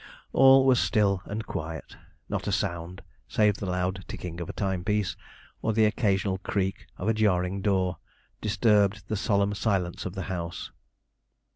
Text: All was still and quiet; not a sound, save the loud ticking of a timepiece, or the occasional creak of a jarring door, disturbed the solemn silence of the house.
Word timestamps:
All 0.33 0.65
was 0.65 0.79
still 0.79 1.21
and 1.25 1.45
quiet; 1.45 1.95
not 2.27 2.47
a 2.47 2.51
sound, 2.51 3.03
save 3.27 3.57
the 3.57 3.67
loud 3.67 4.03
ticking 4.07 4.41
of 4.41 4.49
a 4.49 4.51
timepiece, 4.53 5.15
or 5.61 5.73
the 5.73 5.85
occasional 5.85 6.39
creak 6.39 6.87
of 6.97 7.07
a 7.07 7.13
jarring 7.13 7.61
door, 7.61 7.99
disturbed 8.41 9.07
the 9.09 9.15
solemn 9.15 9.53
silence 9.53 10.03
of 10.07 10.15
the 10.15 10.23
house. 10.23 10.71